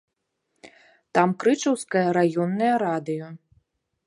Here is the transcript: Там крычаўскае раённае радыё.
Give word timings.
Там 1.17 1.29
крычаўскае 1.43 2.05
раённае 2.21 2.73
радыё. 2.89 3.27